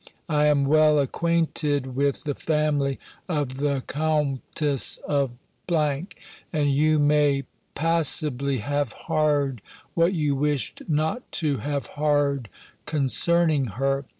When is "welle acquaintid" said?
0.65-1.95